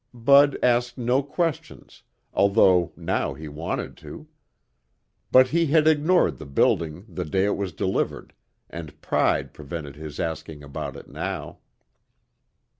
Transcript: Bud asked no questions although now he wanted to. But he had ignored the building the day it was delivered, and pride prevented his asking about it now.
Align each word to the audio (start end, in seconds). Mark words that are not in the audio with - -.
Bud 0.15 0.57
asked 0.63 0.97
no 0.97 1.21
questions 1.21 2.01
although 2.33 2.91
now 2.95 3.35
he 3.35 3.47
wanted 3.47 3.95
to. 3.97 4.25
But 5.31 5.49
he 5.49 5.67
had 5.67 5.87
ignored 5.87 6.39
the 6.39 6.47
building 6.47 7.05
the 7.07 7.23
day 7.23 7.45
it 7.45 7.55
was 7.55 7.71
delivered, 7.71 8.33
and 8.67 8.99
pride 9.01 9.53
prevented 9.53 9.95
his 9.97 10.19
asking 10.19 10.63
about 10.63 10.95
it 10.95 11.07
now. 11.07 11.59